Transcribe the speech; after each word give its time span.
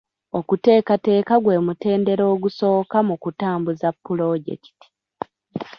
Okuteekateeka 0.39 1.33
gwe 1.43 1.55
mutendera 1.65 2.23
ogusooka 2.33 2.97
mu 3.07 3.15
kutambuza 3.23 3.87
pulojekiti. 4.03 4.87